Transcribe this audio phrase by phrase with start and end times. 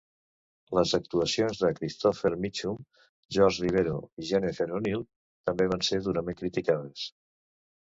[0.77, 2.79] Les actuacions de Christopher Mitchum,
[3.37, 5.07] Jorge Rivero i Jennifer O'Neill
[5.51, 7.09] també van ser durament criticades.